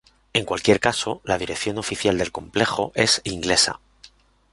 En 0.33 0.45
cualquier 0.45 0.79
caso, 0.79 1.21
la 1.23 1.37
dirección 1.37 1.77
oficial 1.77 2.17
del 2.17 2.31
complejo 2.31 2.91
es 2.95 3.21
inglesa. 3.23 3.79